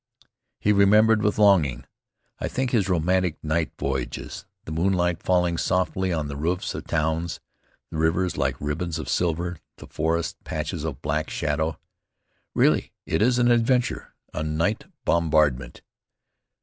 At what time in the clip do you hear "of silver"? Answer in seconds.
8.97-9.57